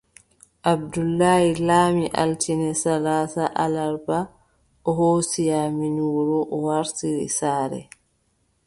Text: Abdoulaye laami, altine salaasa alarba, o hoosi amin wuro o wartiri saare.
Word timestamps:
Abdoulaye 0.71 1.49
laami, 1.67 2.05
altine 2.21 2.69
salaasa 2.81 3.43
alarba, 3.63 4.19
o 4.89 4.89
hoosi 4.97 5.43
amin 5.63 5.95
wuro 6.11 6.39
o 6.55 6.57
wartiri 6.65 7.27
saare. 7.39 7.81